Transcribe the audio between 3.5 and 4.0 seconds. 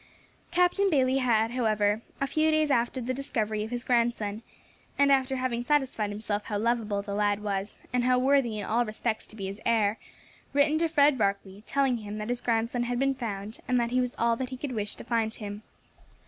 of his